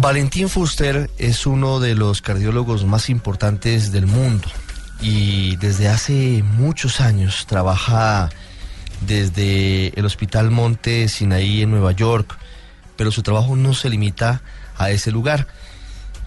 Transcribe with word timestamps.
Valentín 0.00 0.48
Fuster 0.48 1.10
es 1.18 1.44
uno 1.44 1.80
de 1.80 1.96
los 1.96 2.22
cardiólogos 2.22 2.84
más 2.84 3.10
importantes 3.10 3.90
del 3.90 4.06
mundo 4.06 4.46
y 5.00 5.56
desde 5.56 5.88
hace 5.88 6.44
muchos 6.44 7.00
años 7.00 7.46
trabaja 7.48 8.30
desde 9.00 9.88
el 9.98 10.04
Hospital 10.04 10.52
Monte 10.52 11.08
Sinaí 11.08 11.62
en 11.62 11.72
Nueva 11.72 11.90
York, 11.90 12.38
pero 12.96 13.10
su 13.10 13.24
trabajo 13.24 13.56
no 13.56 13.74
se 13.74 13.90
limita 13.90 14.40
a 14.76 14.90
ese 14.90 15.10
lugar. 15.10 15.48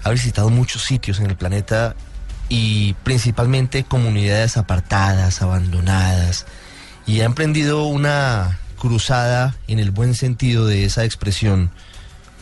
Ha 0.03 0.09
visitado 0.09 0.49
muchos 0.49 0.83
sitios 0.83 1.21
en 1.21 1.27
el 1.27 1.37
planeta 1.37 1.95
y 2.49 2.93
principalmente 3.05 3.85
comunidades 3.85 4.57
apartadas, 4.57 5.41
abandonadas, 5.41 6.45
y 7.07 7.21
ha 7.21 7.25
emprendido 7.25 7.85
una 7.85 8.59
cruzada 8.77 9.55
en 9.69 9.79
el 9.79 9.91
buen 9.91 10.13
sentido 10.13 10.67
de 10.67 10.83
esa 10.83 11.05
expresión 11.05 11.71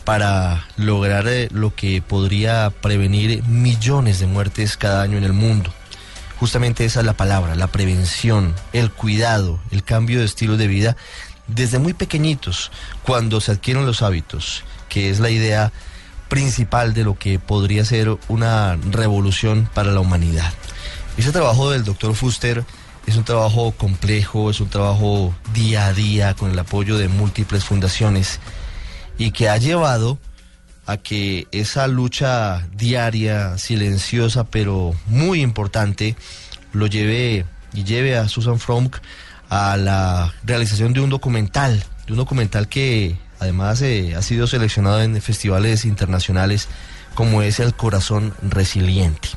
para 0.04 0.66
lograr 0.76 1.28
eh, 1.28 1.48
lo 1.52 1.74
que 1.74 2.02
podría 2.02 2.70
prevenir 2.70 3.42
millones 3.44 4.18
de 4.20 4.26
muertes 4.26 4.76
cada 4.76 5.02
año 5.02 5.18
en 5.18 5.24
el 5.24 5.32
mundo. 5.32 5.72
Justamente 6.38 6.84
esa 6.84 7.00
es 7.00 7.06
la 7.06 7.12
palabra, 7.12 7.54
la 7.54 7.66
prevención, 7.66 8.54
el 8.72 8.90
cuidado, 8.90 9.60
el 9.70 9.84
cambio 9.84 10.20
de 10.20 10.24
estilo 10.24 10.56
de 10.56 10.68
vida 10.68 10.96
desde 11.54 11.78
muy 11.78 11.92
pequeñitos, 11.92 12.70
cuando 13.02 13.40
se 13.40 13.52
adquieren 13.52 13.86
los 13.86 14.02
hábitos, 14.02 14.64
que 14.88 15.10
es 15.10 15.20
la 15.20 15.30
idea 15.30 15.72
principal 16.28 16.94
de 16.94 17.04
lo 17.04 17.18
que 17.18 17.38
podría 17.38 17.84
ser 17.84 18.16
una 18.28 18.76
revolución 18.90 19.68
para 19.74 19.92
la 19.92 20.00
humanidad. 20.00 20.52
Ese 21.16 21.32
trabajo 21.32 21.70
del 21.70 21.84
doctor 21.84 22.14
Fuster 22.14 22.64
es 23.06 23.16
un 23.16 23.24
trabajo 23.24 23.72
complejo, 23.72 24.50
es 24.50 24.60
un 24.60 24.68
trabajo 24.68 25.34
día 25.52 25.86
a 25.86 25.92
día 25.92 26.34
con 26.34 26.50
el 26.52 26.58
apoyo 26.58 26.96
de 26.96 27.08
múltiples 27.08 27.64
fundaciones 27.64 28.38
y 29.20 29.32
que 29.32 29.50
ha 29.50 29.58
llevado 29.58 30.18
a 30.86 30.96
que 30.96 31.46
esa 31.52 31.86
lucha 31.86 32.66
diaria, 32.72 33.58
silenciosa, 33.58 34.44
pero 34.44 34.94
muy 35.08 35.42
importante, 35.42 36.16
lo 36.72 36.86
lleve 36.86 37.44
y 37.74 37.84
lleve 37.84 38.16
a 38.16 38.28
Susan 38.28 38.58
Fromm 38.58 38.88
a 39.50 39.76
la 39.76 40.32
realización 40.42 40.94
de 40.94 41.02
un 41.02 41.10
documental, 41.10 41.84
de 42.06 42.12
un 42.14 42.16
documental 42.16 42.66
que 42.66 43.18
además 43.40 43.82
eh, 43.82 44.14
ha 44.16 44.22
sido 44.22 44.46
seleccionado 44.46 45.02
en 45.02 45.20
festivales 45.20 45.84
internacionales 45.84 46.68
como 47.14 47.42
es 47.42 47.60
El 47.60 47.74
Corazón 47.74 48.32
Resiliente. 48.40 49.28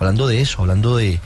Hablando 0.00 0.26
de 0.26 0.40
eso, 0.40 0.62
hablando 0.62 0.96
de, 0.96 1.20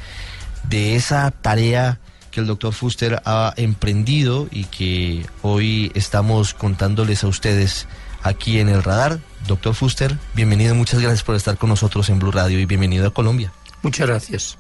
de 0.69 0.97
esa 0.97 1.31
tarea 1.31 1.99
que 2.31 2.41
el 2.41 2.47
doctor 2.47 2.75
Fuster 2.75 3.23
ha 3.25 3.55
emprendido 3.57 4.49
y 4.51 4.65
que 4.65 5.25
hoy 5.41 5.91
estamos 5.95 6.53
contándoles 6.53 7.25
a 7.25 7.29
ustedes 7.29 7.87
aquí 8.23 8.59
en 8.59 8.69
el 8.69 8.83
radar. 8.83 9.21
Doctor 9.47 9.75
Fuster, 9.75 10.17
bienvenido, 10.35 10.75
muchas 10.75 11.01
gracias 11.01 11.23
por 11.23 11.35
estar 11.35 11.59
con 11.59 11.69
nosotros 11.69 12.09
en 12.09 12.19
Blue 12.19 12.31
Radio 12.31 12.59
y 12.61 12.67
bienvenido 12.67 13.07
a 13.07 13.11
Colombia. 13.13 13.53
Muchas 13.83 14.07
gracias. 14.07 14.59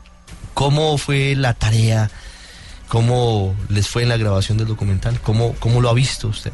¿Cómo 0.55 0.98
fue 0.98 1.34
la 1.36 1.55
tarea? 1.55 2.10
¿Cómo 2.89 3.55
les 3.68 3.89
fue 3.89 4.02
en 4.02 4.08
la 4.08 4.17
grabación 4.17 4.58
del 4.58 4.67
documental? 4.67 5.20
¿Cómo, 5.20 5.55
cómo 5.61 5.80
lo 5.80 5.89
ha 5.89 5.95
visto 5.95 6.28
usted? 6.28 6.52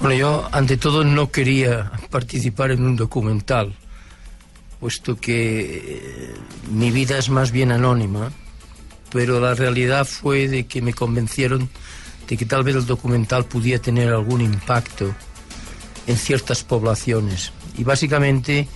Bueno, 0.00 0.14
yo 0.14 0.48
ante 0.52 0.76
todo 0.76 1.04
no 1.04 1.30
quería 1.30 1.90
participar 2.10 2.70
en 2.70 2.84
un 2.84 2.96
documental, 2.96 3.74
puesto 4.80 5.16
que 5.16 5.82
eh, 5.84 6.34
mi 6.70 6.90
vida 6.90 7.18
es 7.18 7.28
más 7.28 7.50
bien 7.50 7.72
anónima, 7.72 8.30
pero 9.10 9.40
la 9.40 9.54
realidad 9.54 10.06
fue 10.06 10.48
de 10.48 10.66
que 10.66 10.82
me 10.82 10.94
convencieron 10.94 11.68
de 12.28 12.36
que 12.36 12.44
tal 12.44 12.62
vez 12.62 12.76
el 12.76 12.86
documental 12.86 13.44
pudiera 13.46 13.82
tener 13.82 14.10
algún 14.10 14.40
impacto 14.40 15.14
en 16.08 16.16
ciertas 16.16 16.64
poblaciones. 16.64 17.52
Y 17.76 17.84
básicamente, 17.84 18.66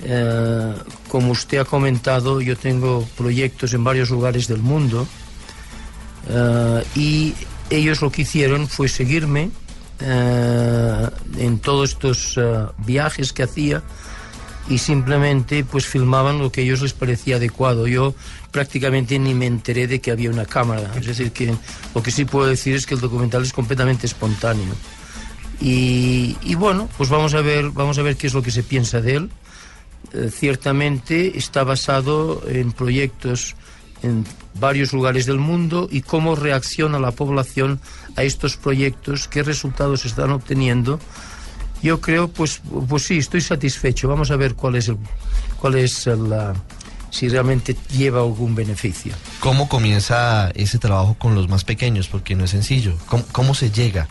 eh, 0.00 0.74
como 1.08 1.32
usted 1.32 1.58
ha 1.58 1.64
comentado, 1.64 2.40
yo 2.40 2.56
tengo 2.56 3.04
proyectos 3.16 3.74
en 3.74 3.82
varios 3.82 4.10
lugares 4.10 4.46
del 4.46 4.62
mundo 4.62 5.08
eh, 6.28 6.84
y 6.94 7.34
ellos 7.70 8.02
lo 8.02 8.10
que 8.10 8.22
hicieron 8.22 8.68
fue 8.68 8.88
seguirme 8.88 9.50
eh, 10.00 11.08
en 11.38 11.58
todos 11.58 11.90
estos 11.90 12.34
eh, 12.36 12.66
viajes 12.78 13.32
que 13.32 13.42
hacía 13.42 13.82
y 14.68 14.78
simplemente 14.78 15.64
pues 15.64 15.86
filmaban 15.86 16.38
lo 16.38 16.52
que 16.52 16.60
a 16.60 16.64
ellos 16.64 16.82
les 16.82 16.92
parecía 16.92 17.36
adecuado. 17.36 17.86
Yo 17.86 18.14
prácticamente 18.50 19.18
ni 19.18 19.34
me 19.34 19.46
enteré 19.46 19.86
de 19.86 20.00
que 20.00 20.10
había 20.10 20.30
una 20.30 20.44
cámara. 20.44 20.92
Es 20.96 21.06
decir, 21.06 21.32
que 21.32 21.54
lo 21.94 22.02
que 22.02 22.10
sí 22.10 22.26
puedo 22.26 22.46
decir 22.46 22.76
es 22.76 22.86
que 22.86 22.94
el 22.94 23.00
documental 23.00 23.42
es 23.42 23.52
completamente 23.52 24.06
espontáneo. 24.06 24.74
Y, 25.60 26.36
y 26.42 26.54
bueno, 26.54 26.88
pues 26.96 27.10
vamos 27.10 27.34
a 27.34 27.40
ver, 27.40 27.70
vamos 27.70 27.98
a 27.98 28.02
ver 28.02 28.16
qué 28.16 28.26
es 28.26 28.34
lo 28.34 28.42
que 28.42 28.50
se 28.50 28.62
piensa 28.62 29.00
de 29.00 29.16
él. 29.16 29.30
Eh, 30.12 30.30
ciertamente 30.32 31.36
está 31.36 31.64
basado 31.64 32.42
en 32.48 32.72
proyectos 32.72 33.56
en 34.02 34.24
varios 34.54 34.92
lugares 34.92 35.26
del 35.26 35.38
mundo 35.38 35.88
y 35.90 36.02
cómo 36.02 36.36
reacciona 36.36 36.98
la 36.98 37.10
población 37.10 37.80
a 38.16 38.22
estos 38.22 38.56
proyectos, 38.56 39.28
qué 39.28 39.42
resultados 39.42 40.04
están 40.04 40.30
obteniendo. 40.30 41.00
Yo 41.82 42.00
creo, 42.00 42.28
pues, 42.28 42.60
pues 42.88 43.04
sí, 43.04 43.18
estoy 43.18 43.40
satisfecho. 43.40 44.08
Vamos 44.08 44.30
a 44.30 44.36
ver 44.36 44.54
cuál 44.54 44.76
es 44.76 44.88
el, 44.88 44.96
cuál 45.60 45.76
es 45.76 46.06
la, 46.06 46.54
si 47.10 47.28
realmente 47.28 47.76
lleva 47.96 48.20
algún 48.20 48.54
beneficio. 48.54 49.12
¿Cómo 49.40 49.68
comienza 49.68 50.50
ese 50.54 50.78
trabajo 50.78 51.14
con 51.18 51.34
los 51.34 51.48
más 51.48 51.64
pequeños? 51.64 52.08
Porque 52.08 52.34
no 52.34 52.44
es 52.44 52.50
sencillo. 52.50 52.94
¿Cómo, 53.06 53.24
cómo 53.30 53.54
se 53.54 53.70
llega? 53.70 54.08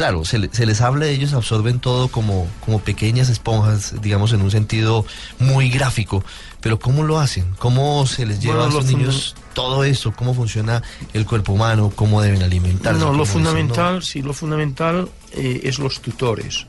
Claro, 0.00 0.24
se, 0.24 0.48
se, 0.50 0.64
les 0.64 0.80
habla 0.80 1.04
de 1.04 1.12
ellos, 1.12 1.34
absorben 1.34 1.78
todo 1.78 2.08
como, 2.08 2.48
como 2.64 2.80
pequeñas 2.80 3.28
esponjas, 3.28 4.00
digamos, 4.00 4.32
en 4.32 4.40
un 4.40 4.50
sentido 4.50 5.04
muy 5.38 5.68
gráfico. 5.68 6.24
Pero 6.62 6.78
¿cómo 6.78 7.02
lo 7.02 7.20
hacen? 7.20 7.44
¿Cómo 7.58 8.06
se 8.06 8.24
les 8.24 8.40
lleva 8.40 8.60
bueno, 8.60 8.70
a 8.70 8.74
los 8.76 8.86
niños 8.86 9.36
todo 9.52 9.84
eso? 9.84 10.12
¿Cómo 10.12 10.32
funciona 10.32 10.82
el 11.12 11.26
cuerpo 11.26 11.52
humano? 11.52 11.92
¿Cómo 11.94 12.22
deben 12.22 12.42
alimentarse? 12.42 12.98
No, 12.98 13.12
lo 13.12 13.26
fundamental, 13.26 13.96
no? 13.96 14.00
sí, 14.00 14.22
lo 14.22 14.32
fundamental 14.32 15.06
eh, 15.32 15.60
es 15.64 15.78
los 15.78 16.00
tutores. 16.00 16.66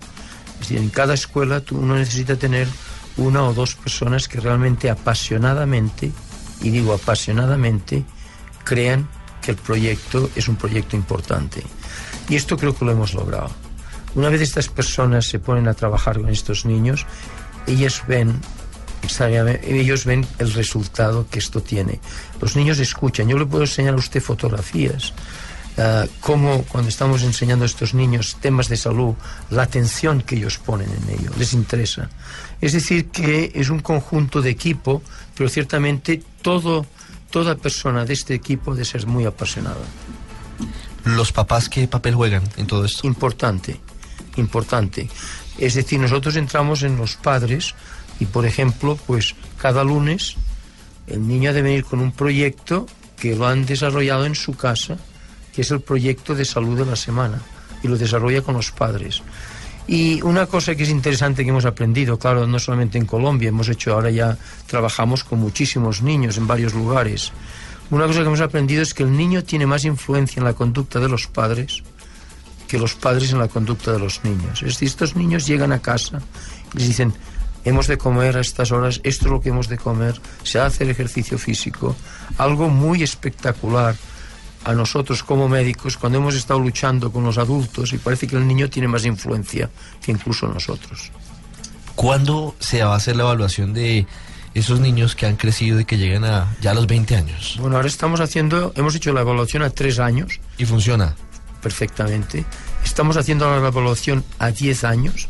Es 0.55 0.59
decir, 0.59 0.79
en 0.79 0.89
cada 0.89 1.13
escuela 1.13 1.63
uno 1.71 1.95
necesita 1.95 2.35
tener 2.35 2.67
una 3.15 3.45
o 3.45 3.53
dos 3.53 3.75
personas 3.75 4.27
que 4.27 4.41
realmente 4.41 4.89
apasionadamente, 4.89 6.11
y 6.61 6.69
digo 6.69 6.93
apasionadamente, 6.93 8.03
crean 8.65 9.07
que 9.41 9.51
el 9.51 9.57
proyecto 9.57 10.29
es 10.35 10.47
un 10.47 10.55
proyecto 10.55 10.95
importante. 10.95 11.63
Y 12.29 12.35
esto 12.35 12.57
creo 12.57 12.75
que 12.75 12.85
lo 12.85 12.91
hemos 12.91 13.13
logrado. 13.13 13.51
Una 14.15 14.29
vez 14.29 14.41
estas 14.41 14.67
personas 14.67 15.25
se 15.25 15.39
ponen 15.39 15.67
a 15.67 15.73
trabajar 15.73 16.19
con 16.19 16.29
estos 16.29 16.65
niños, 16.65 17.05
ellas 17.67 18.03
ven 18.07 18.39
ellos 19.63 20.05
ven 20.05 20.25
el 20.37 20.53
resultado 20.53 21.27
que 21.29 21.39
esto 21.39 21.61
tiene. 21.61 21.99
Los 22.39 22.55
niños 22.55 22.79
escuchan. 22.79 23.27
Yo 23.27 23.37
le 23.37 23.45
puedo 23.45 23.63
enseñar 23.63 23.95
a 23.95 23.97
usted 23.97 24.21
fotografías, 24.21 25.13
uh, 25.77 26.07
cómo 26.19 26.63
cuando 26.63 26.89
estamos 26.89 27.23
enseñando 27.23 27.63
a 27.63 27.65
estos 27.65 27.93
niños 27.93 28.37
temas 28.39 28.69
de 28.69 28.77
salud, 28.77 29.15
la 29.49 29.63
atención 29.63 30.21
que 30.21 30.35
ellos 30.35 30.57
ponen 30.59 30.89
en 30.89 31.19
ello, 31.19 31.31
les 31.37 31.53
interesa. 31.53 32.09
Es 32.61 32.73
decir, 32.73 33.09
que 33.09 33.51
es 33.55 33.69
un 33.69 33.79
conjunto 33.79 34.41
de 34.41 34.51
equipo, 34.51 35.01
pero 35.35 35.49
ciertamente 35.49 36.21
todo, 36.41 36.85
toda 37.31 37.55
persona 37.55 38.05
de 38.05 38.13
este 38.13 38.35
equipo 38.35 38.73
debe 38.73 38.85
ser 38.85 39.07
muy 39.07 39.25
apasionada. 39.25 39.81
¿Los 41.05 41.31
papás 41.31 41.69
qué 41.69 41.87
papel 41.87 42.13
juegan 42.13 42.43
en 42.57 42.67
todo 42.67 42.85
esto? 42.85 43.07
Importante, 43.07 43.79
importante. 44.37 45.09
Es 45.57 45.73
decir, 45.73 45.99
nosotros 45.99 46.35
entramos 46.35 46.83
en 46.83 46.97
los 46.97 47.15
padres 47.15 47.73
y, 48.19 48.25
por 48.25 48.45
ejemplo, 48.45 48.99
pues 49.07 49.35
cada 49.57 49.83
lunes 49.83 50.35
el 51.07 51.27
niño 51.27 51.49
ha 51.49 51.53
de 51.53 51.63
venir 51.63 51.85
con 51.85 51.99
un 51.99 52.11
proyecto 52.11 52.85
que 53.17 53.35
lo 53.35 53.47
han 53.47 53.65
desarrollado 53.65 54.25
en 54.25 54.35
su 54.35 54.53
casa, 54.53 54.97
que 55.53 55.61
es 55.61 55.71
el 55.71 55.81
proyecto 55.81 56.35
de 56.35 56.45
salud 56.45 56.77
de 56.77 56.85
la 56.85 56.95
semana, 56.95 57.41
y 57.83 57.87
lo 57.87 57.97
desarrolla 57.97 58.41
con 58.41 58.55
los 58.55 58.71
padres. 58.71 59.21
Y 59.87 60.21
una 60.21 60.45
cosa 60.45 60.75
que 60.75 60.83
es 60.83 60.89
interesante 60.89 61.43
que 61.43 61.49
hemos 61.49 61.65
aprendido, 61.65 62.17
claro, 62.17 62.47
no 62.47 62.59
solamente 62.59 62.97
en 62.97 63.05
Colombia, 63.05 63.49
hemos 63.49 63.67
hecho 63.67 63.93
ahora 63.93 64.09
ya, 64.09 64.37
trabajamos 64.67 65.23
con 65.23 65.39
muchísimos 65.39 66.01
niños 66.01 66.37
en 66.37 66.47
varios 66.47 66.73
lugares. 66.73 67.31
Una 67.89 68.05
cosa 68.05 68.19
que 68.19 68.27
hemos 68.27 68.41
aprendido 68.41 68.81
es 68.83 68.93
que 68.93 69.03
el 69.03 69.15
niño 69.15 69.43
tiene 69.43 69.65
más 69.65 69.83
influencia 69.83 70.39
en 70.39 70.45
la 70.45 70.53
conducta 70.53 70.99
de 70.99 71.09
los 71.09 71.27
padres 71.27 71.83
que 72.71 72.79
los 72.79 72.95
padres 72.95 73.33
en 73.33 73.39
la 73.39 73.49
conducta 73.49 73.91
de 73.91 73.99
los 73.99 74.23
niños. 74.23 74.61
Es 74.61 74.75
decir, 74.75 74.87
estos 74.87 75.17
niños 75.17 75.45
llegan 75.45 75.73
a 75.73 75.79
casa 75.79 76.21
y 76.73 76.77
les 76.77 76.87
dicen, 76.87 77.13
hemos 77.65 77.87
de 77.87 77.97
comer 77.97 78.37
a 78.37 78.39
estas 78.39 78.71
horas, 78.71 79.01
esto 79.03 79.25
es 79.25 79.31
lo 79.31 79.41
que 79.41 79.49
hemos 79.49 79.67
de 79.67 79.77
comer, 79.77 80.21
se 80.43 80.57
hace 80.57 80.85
el 80.85 80.89
ejercicio 80.89 81.37
físico, 81.37 81.97
algo 82.37 82.69
muy 82.69 83.03
espectacular 83.03 83.97
a 84.63 84.73
nosotros 84.73 85.23
como 85.23 85.49
médicos 85.49 85.97
cuando 85.97 86.19
hemos 86.19 86.35
estado 86.35 86.59
luchando 86.59 87.11
con 87.11 87.23
los 87.23 87.37
adultos 87.37 87.93
y 87.93 87.97
parece 87.97 88.27
que 88.27 88.35
el 88.35 88.47
niño 88.47 88.69
tiene 88.69 88.87
más 88.87 89.05
influencia 89.05 89.69
que 90.03 90.11
incluso 90.11 90.47
nosotros. 90.47 91.11
¿Cuándo 91.95 92.55
se 92.59 92.83
va 92.83 92.93
a 92.93 92.97
hacer 92.97 93.15
la 93.15 93.23
evaluación 93.23 93.73
de 93.73 94.05
esos 94.53 94.79
niños 94.79 95.15
que 95.15 95.25
han 95.25 95.35
crecido 95.35 95.79
y 95.79 95.85
que 95.85 95.97
llegan 95.97 96.25
a 96.25 96.55
ya 96.61 96.71
a 96.71 96.73
los 96.73 96.87
20 96.87 97.15
años? 97.15 97.57
Bueno, 97.59 97.75
ahora 97.75 97.87
estamos 97.87 98.19
haciendo, 98.21 98.73
hemos 98.75 98.95
hecho 98.95 99.13
la 99.13 99.21
evaluación 99.21 99.63
a 99.63 99.69
tres 99.69 99.99
años. 99.99 100.39
¿Y 100.57 100.65
funciona? 100.65 101.15
Perfectamente. 101.61 102.45
Estamos 102.83 103.17
haciendo 103.17 103.49
la 103.49 103.67
evaluación 103.67 104.23
a 104.39 104.51
10 104.51 104.83
años 104.83 105.29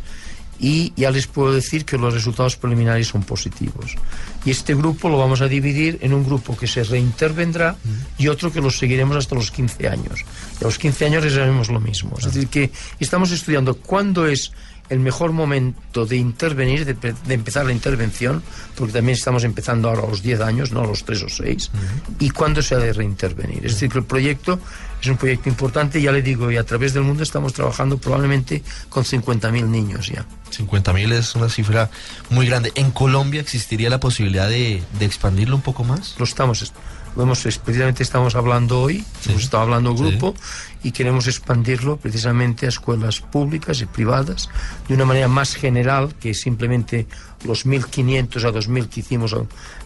y 0.60 0.94
ya 0.96 1.12
les 1.12 1.28
puedo 1.28 1.54
decir 1.54 1.86
que 1.86 1.98
los 1.98 2.14
resultados 2.14 2.56
preliminares 2.56 3.08
son 3.08 3.24
positivos. 3.24 3.96
Y 4.44 4.52
este 4.52 4.74
grupo 4.74 5.10
lo 5.10 5.18
vamos 5.18 5.42
a 5.42 5.48
dividir 5.48 6.00
en 6.02 6.14
un 6.14 6.26
grupo 6.26 6.58
que 6.58 6.68
se 6.68 6.84
reintervendrá 6.84 7.76
y 8.18 8.28
otro 8.28 8.52
que 8.52 8.62
lo 8.62 8.72
seguiremos 8.72 9.18
hasta 9.18 9.36
los 9.36 9.52
15 9.52 9.88
años. 9.88 10.26
Y 10.60 10.64
a 10.64 10.68
los 10.68 10.80
15 10.80 11.06
años 11.06 11.24
les 11.24 11.36
haremos 11.38 11.70
lo 11.70 11.80
mismo. 11.80 12.16
Es 12.18 12.26
decir, 12.26 12.48
que 12.48 12.72
estamos 13.00 13.32
estudiando 13.32 13.76
cuándo 13.76 14.28
es 14.28 14.52
el 14.92 15.00
mejor 15.00 15.32
momento 15.32 16.06
de 16.06 16.18
intervenir, 16.18 16.86
de, 16.86 16.94
de, 16.94 17.34
empezar 17.34 17.66
la 17.66 17.72
intervención, 17.72 18.44
porque 18.76 18.92
también 18.92 19.18
estamos 19.18 19.46
empezando 19.46 19.88
ahora 19.88 20.04
a 20.04 20.08
los 20.08 20.22
10 20.22 20.42
años, 20.42 20.74
no 20.74 20.82
a 20.82 20.86
los 20.86 21.06
3 21.06 21.24
o 21.24 21.30
6, 21.30 21.72
y 22.20 22.30
cuándo 22.32 22.62
se 22.62 22.76
ha 22.76 22.78
de 22.78 22.92
reintervenir. 22.92 23.66
Es 23.66 23.74
decir, 23.74 23.90
que 23.90 24.00
el 24.00 24.04
proyecto 24.04 24.60
es 25.02 25.08
un 25.08 25.18
proyecto 25.18 25.50
importante, 25.50 26.02
ya 26.02 26.12
le 26.12 26.22
digo, 26.22 26.52
y 26.52 26.58
a 26.58 26.64
través 26.64 26.94
del 26.94 27.04
mundo 27.04 27.24
estamos 27.24 27.54
trabajando 27.54 27.98
probablemente 27.98 28.62
con 28.90 29.04
50.000 29.04 29.66
niños 29.66 30.10
ya. 30.10 30.26
50.000 30.52 31.14
es 31.14 31.36
una 31.36 31.50
cifra 31.50 31.90
muy 32.30 32.46
grande. 32.48 32.74
¿En 32.76 32.92
Colombia 32.92 33.40
existiría 33.40 33.90
la 33.90 34.00
posibilidad 34.00 34.31
de, 34.32 34.84
de 35.00 35.06
expandirlo 35.06 35.56
un 35.56 35.62
poco 35.62 35.84
más? 35.84 36.16
Lo 36.18 36.26
estamos 36.26 36.74
lo 37.16 37.24
hemos, 37.24 37.42
precisamente 37.42 38.04
estamos 38.04 38.36
hablando 38.36 38.82
hoy, 38.82 39.04
sí. 39.22 39.32
hemos 39.32 39.44
estado 39.44 39.64
hablando 39.64 39.94
grupo 39.94 40.34
sí. 40.38 40.80
y 40.84 40.92
queremos 40.92 41.28
expandirlo 41.28 41.98
precisamente 41.98 42.66
a 42.66 42.70
escuelas 42.70 43.20
públicas 43.20 43.82
y 43.82 43.86
privadas 43.86 44.50
de 44.88 44.94
una 44.94 45.06
manera 45.06 45.28
más 45.28 45.56
general 45.56 46.16
que 46.16 46.34
simplemente 46.34 47.08
los 47.44 47.66
1.500 47.66 48.44
a 48.46 48.54
2.000 48.54 48.88
que 48.88 49.00
hicimos 49.02 49.36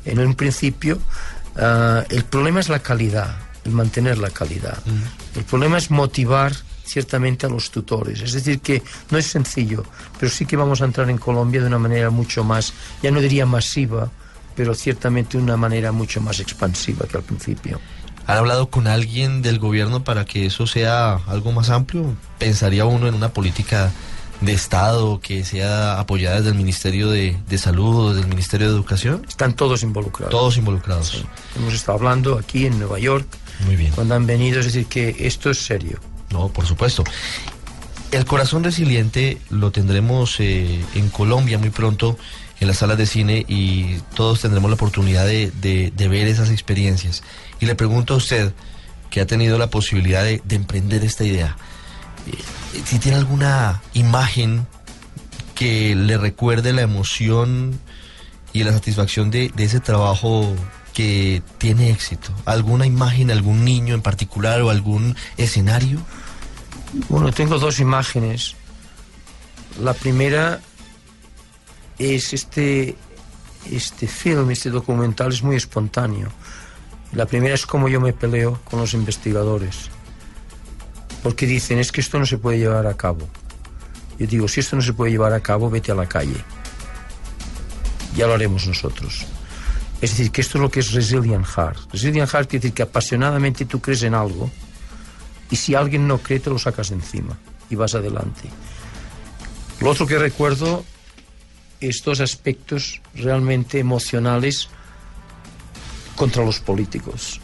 en 0.06 0.20
un 0.20 0.36
principio. 0.36 1.00
Uh, 1.56 2.04
el 2.10 2.26
problema 2.26 2.60
es 2.60 2.70
la 2.70 2.80
calidad, 2.80 3.36
el 3.64 3.72
mantener 3.72 4.18
la 4.20 4.30
calidad. 4.30 4.78
Mm. 4.86 5.38
El 5.40 5.46
problema 5.46 5.78
es 5.78 5.90
motivar 5.90 6.54
ciertamente 6.86 7.48
a 7.48 7.50
los 7.50 7.72
tutores. 7.72 8.22
Es 8.22 8.34
decir, 8.34 8.60
que 8.60 8.84
no 9.10 9.18
es 9.18 9.26
sencillo, 9.26 9.84
pero 10.20 10.32
sí 10.32 10.46
que 10.46 10.58
vamos 10.58 10.82
a 10.82 10.86
entrar 10.86 11.10
en 11.10 11.18
Colombia 11.18 11.62
de 11.62 11.68
una 11.68 11.80
manera 11.80 12.12
mucho 12.12 12.44
más, 12.44 12.74
ya 13.02 13.10
no 13.10 13.20
diría 13.20 13.48
masiva, 13.48 14.12
pero 14.56 14.74
ciertamente 14.74 15.38
de 15.38 15.44
una 15.44 15.58
manera 15.58 15.92
mucho 15.92 16.22
más 16.22 16.40
expansiva 16.40 17.06
que 17.08 17.18
al 17.18 17.24
principio. 17.24 17.80
¿Han 18.28 18.38
hablado 18.38 18.70
con 18.70 18.88
alguien 18.88 19.42
del 19.42 19.60
gobierno 19.60 20.04
para 20.04 20.26
que 20.26 20.48
eso 20.48 20.66
sea 20.66 21.20
algo 21.28 21.52
más 21.52 21.70
amplio? 21.70 22.16
¿Pensaría 22.40 22.86
uno 22.86 23.08
en 23.08 23.14
una 23.14 23.30
política 23.30 23.92
de 24.42 24.54
Estado 24.54 25.20
que 25.20 25.46
sea 25.46 26.00
apoyada 26.00 26.38
desde 26.38 26.50
el 26.50 26.56
Ministerio 26.56 27.10
de, 27.10 27.38
de 27.48 27.58
Salud 27.58 28.08
o 28.08 28.14
del 28.14 28.28
Ministerio 28.28 28.68
de 28.68 28.74
Educación? 28.74 29.24
Están 29.28 29.54
todos 29.54 29.84
involucrados. 29.84 30.32
Todos 30.32 30.58
involucrados. 30.58 31.10
Sí. 31.10 31.26
Hemos 31.56 31.74
estado 31.76 32.00
hablando 32.00 32.38
aquí 32.38 32.66
en 32.66 32.80
Nueva 32.80 32.98
York. 32.98 33.28
Muy 33.66 33.76
bien. 33.76 33.92
Cuando 33.94 34.16
han 34.16 34.26
venido, 34.26 34.60
es 34.60 34.66
decir, 34.66 34.88
que 34.88 35.16
esto 35.20 35.52
es 35.52 35.60
serio. 35.60 36.00
No, 36.32 36.50
por 36.50 36.66
supuesto. 36.66 37.04
El 38.12 38.26
corazón 38.26 38.64
resiliente 38.64 39.40
lo 39.50 39.72
tendremos 39.72 40.40
eh, 40.40 40.84
en 40.96 41.10
Colombia 41.10 41.58
muy 41.58 41.70
pronto 41.70 42.18
en 42.60 42.68
las 42.68 42.78
salas 42.78 42.98
de 42.98 43.06
cine 43.06 43.46
y 43.48 43.98
todos 44.16 44.42
tendremos 44.42 44.70
la 44.70 44.76
oportunidad 44.76 45.26
de, 45.26 45.52
de, 45.52 46.08
ver 46.08 46.28
esas 46.28 46.50
experiencias. 46.50 47.24
Y 47.60 47.66
le 47.66 47.76
pregunto 47.76 48.14
a 48.14 48.18
usted, 48.18 48.54
que 49.10 49.22
ha 49.22 49.28
tenido 49.28 49.58
la 49.58 49.70
posibilidad 49.70 50.24
de, 50.24 50.42
de 50.46 50.56
emprender 50.56 51.04
esta 51.04 51.24
idea, 51.24 51.58
eh, 52.28 52.82
si 52.86 53.00
tiene 53.00 53.18
alguna 53.18 53.82
imagen 53.94 54.66
que 55.54 55.96
le 55.96 56.18
recuerde 56.18 56.74
la 56.74 56.82
emoción 56.82 57.80
y 58.54 58.64
la 58.64 58.72
satisfacción 58.72 59.32
de, 59.32 59.52
de 59.56 59.64
ese 59.64 59.80
trabajo 59.80 60.56
que 60.94 61.44
tiene 61.58 61.90
éxito. 61.92 62.32
¿Alguna 62.46 62.86
imagen, 62.86 63.30
algún 63.30 63.66
niño 63.66 63.94
en 63.94 64.02
particular 64.02 64.62
o 64.62 64.70
algún 64.70 65.16
escenario? 65.38 66.00
Bueno, 67.10 67.32
tengo 67.32 67.60
dos 67.60 67.80
imágenes. 67.80 68.56
La 69.82 69.94
primera 69.94 70.62
es 71.98 72.34
este, 72.34 72.96
este 73.70 74.08
film, 74.08 74.52
este 74.52 74.70
documental 74.70 75.32
es 75.32 75.44
muy 75.44 75.56
espontáneo. 75.56 76.30
La 77.14 77.26
primera 77.26 77.56
es 77.56 77.66
cómo 77.66 77.88
yo 77.88 78.00
me 78.02 78.14
peleo 78.14 78.60
con 78.70 78.80
los 78.80 78.94
investigadores. 78.94 79.90
Porque 81.24 81.46
dicen, 81.46 81.80
es 81.80 81.92
que 81.92 82.02
esto 82.02 82.20
no 82.20 82.26
se 82.26 82.38
puede 82.38 82.60
llevar 82.60 82.88
a 82.88 82.96
cabo. 82.96 83.28
Yo 84.20 84.28
digo, 84.28 84.48
si 84.48 84.60
esto 84.60 84.76
no 84.76 84.82
se 84.82 84.94
puede 84.94 85.12
llevar 85.12 85.34
a 85.34 85.42
cabo, 85.42 85.70
vete 85.70 85.92
a 85.92 85.96
la 85.96 86.08
calle. 86.08 86.38
Ya 88.16 88.28
lo 88.28 88.34
haremos 88.34 88.68
nosotros. 88.68 89.26
Es 90.02 90.12
decir, 90.12 90.32
que 90.32 90.42
esto 90.42 90.58
es 90.58 90.62
lo 90.62 90.70
que 90.70 90.82
es 90.82 90.92
Resilient 90.92 91.46
Heart. 91.46 91.92
Resilient 91.92 92.30
Heart 92.30 92.50
quiere 92.50 92.62
decir 92.62 92.74
que 92.74 92.84
apasionadamente 92.84 93.66
tú 93.66 93.82
crees 93.82 94.04
en 94.04 94.14
algo 94.14 94.52
y 95.56 95.58
si 95.58 95.74
alguien 95.74 96.06
no 96.06 96.18
cree 96.18 96.42
te 96.42 96.50
lo 96.50 96.60
sacas 96.60 96.90
de 96.90 96.96
encima 96.96 97.38
y 97.70 97.76
vas 97.76 97.96
adelante. 97.96 98.50
Lo 99.80 99.90
otro 99.90 100.06
que 100.06 100.20
recuerdo 100.20 100.84
estos 101.80 102.20
aspectos 102.20 103.02
realmente 103.14 103.80
emocionales 103.80 104.68
contra 106.18 106.44
los 106.44 106.60
políticos. 106.60 107.40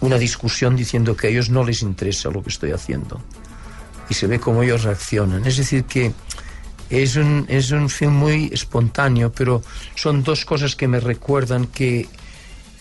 Una 0.00 0.16
discusión 0.16 0.76
diciendo 0.76 1.16
que 1.16 1.26
a 1.26 1.30
ellos 1.30 1.50
no 1.50 1.64
les 1.64 1.82
interesa 1.82 2.30
lo 2.30 2.40
que 2.40 2.50
estoy 2.50 2.70
haciendo. 2.70 3.20
Y 4.08 4.14
se 4.14 4.28
ve 4.28 4.38
cómo 4.38 4.62
ellos 4.62 4.84
reaccionan. 4.84 5.44
Es 5.46 5.56
decir, 5.56 5.86
que 5.86 6.12
es 6.88 7.16
un, 7.16 7.46
es 7.48 7.72
un 7.72 7.90
film 7.90 8.12
muy 8.12 8.48
espontáneo, 8.52 9.32
pero 9.32 9.60
son 9.96 10.22
dos 10.22 10.44
cosas 10.44 10.76
que 10.76 10.86
me 10.86 11.00
recuerdan 11.00 11.66
que 11.66 12.06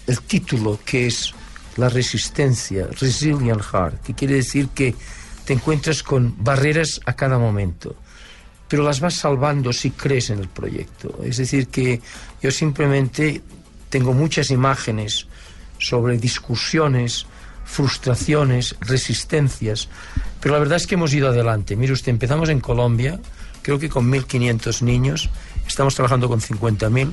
el 0.06 0.22
título, 0.22 0.80
que 0.86 1.08
es 1.08 1.34
la 1.78 1.90
resistencia, 1.90 2.88
Resilient 3.00 3.62
Heart, 3.62 4.02
que 4.04 4.14
quiere 4.14 4.36
decir 4.36 4.70
que 4.70 4.96
te 5.46 5.54
encuentras 5.54 6.04
con 6.04 6.36
barreras 6.44 7.02
a 7.06 7.14
cada 7.14 7.38
momento 7.38 7.96
pero 8.74 8.82
las 8.82 9.02
vas 9.02 9.14
salvando 9.14 9.72
si 9.72 9.92
crees 9.92 10.32
en 10.32 10.40
el 10.40 10.48
proyecto. 10.48 11.20
Es 11.24 11.38
decir, 11.38 11.68
que 11.68 12.02
yo 12.42 12.50
simplemente 12.50 13.44
tengo 13.90 14.14
muchas 14.14 14.50
imágenes 14.50 15.28
sobre 15.78 16.18
discusiones, 16.18 17.28
frustraciones, 17.66 18.76
resistencias, 18.80 19.90
pero 20.40 20.56
la 20.56 20.60
verdad 20.60 20.78
es 20.78 20.88
que 20.88 20.96
hemos 20.96 21.14
ido 21.14 21.30
adelante. 21.30 21.76
Mire 21.76 21.94
usted, 21.94 22.10
empezamos 22.10 22.50
en 22.50 22.62
Colombia, 22.62 23.20
creo 23.62 23.78
que 23.78 23.90
con 23.90 24.12
1.500 24.12 24.82
niños, 24.82 25.30
estamos 25.68 25.94
trabajando 25.94 26.28
con 26.28 26.42
50.000, 26.42 27.12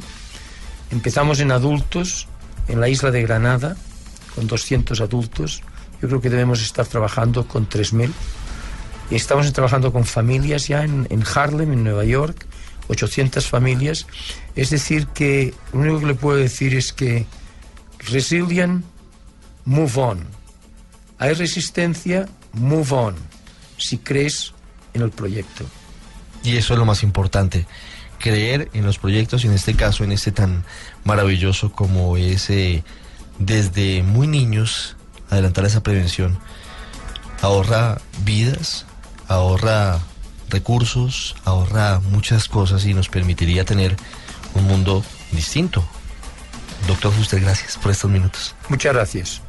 empezamos 0.92 1.40
en 1.40 1.52
adultos, 1.52 2.26
en 2.68 2.80
la 2.80 2.88
isla 2.88 3.10
de 3.10 3.20
Granada, 3.20 3.76
con 4.34 4.46
200 4.46 5.00
adultos, 5.00 5.62
yo 6.00 6.08
creo 6.08 6.20
que 6.20 6.30
debemos 6.30 6.62
estar 6.62 6.86
trabajando 6.86 7.46
con 7.46 7.68
3.000 7.68 8.10
y 9.10 9.16
estamos 9.16 9.52
trabajando 9.52 9.92
con 9.92 10.04
familias 10.04 10.68
ya 10.68 10.84
en, 10.84 11.24
Harlem, 11.34 11.72
en 11.72 11.84
Nueva 11.84 12.04
York, 12.04 12.46
800 12.88 13.46
familias. 13.46 14.06
Es 14.54 14.70
decir, 14.70 15.08
que 15.08 15.52
lo 15.72 15.80
único 15.80 16.00
que 16.00 16.06
le 16.06 16.14
puedo 16.14 16.38
decir 16.38 16.74
es 16.74 16.92
que 16.92 17.26
resilient, 17.98 18.84
move 19.64 19.92
on. 19.96 20.26
Hay 21.18 21.34
resistencia, 21.34 22.28
move 22.52 22.92
on. 22.92 23.16
Si 23.76 23.98
crees 23.98 24.52
en 24.94 25.02
el 25.02 25.10
proyecto. 25.10 25.64
Y 26.44 26.56
eso 26.56 26.74
es 26.74 26.78
lo 26.78 26.86
más 26.86 27.02
importante. 27.02 27.66
Creer 28.18 28.70
en 28.74 28.86
los 28.86 28.98
proyectos 28.98 29.44
y 29.44 29.48
en 29.48 29.54
este 29.54 29.74
caso, 29.74 30.04
en 30.04 30.12
este 30.12 30.30
tan 30.30 30.64
maravilloso 31.04 31.72
como 31.72 32.16
es 32.16 32.48
eh, 32.50 32.84
desde 33.40 34.04
muy 34.04 34.28
niños 34.28 34.96
adelantar 35.30 35.64
esa 35.64 35.82
prevención. 35.82 36.38
Ahorra 37.42 38.00
vidas, 38.24 38.86
ahorra 39.26 39.98
recursos, 40.48 41.34
ahorra 41.44 42.00
muchas 42.00 42.48
cosas 42.48 42.84
y 42.84 42.94
nos 42.94 43.08
permitiría 43.08 43.64
tener 43.64 43.96
un 44.54 44.64
mundo 44.64 45.02
distinto. 45.32 45.84
Doctor 46.86 47.12
Fuster, 47.12 47.40
gracias 47.40 47.76
por 47.76 47.90
estos 47.90 48.10
minutos. 48.10 48.54
Muchas 48.68 48.94
gracias. 48.94 49.42